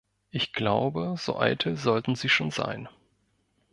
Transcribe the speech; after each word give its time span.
Ich 0.31 0.51
glaube, 0.51 1.13
so 1.19 1.37
eitel 1.39 1.77
sollten 1.77 2.15
sie 2.15 2.27
schon 2.27 2.49
sein. 2.49 2.89